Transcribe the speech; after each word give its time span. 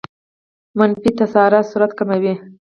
منفي 0.77 1.09
تسارع 1.19 1.61
سرعت 1.69 1.91
کموي. 1.99 2.33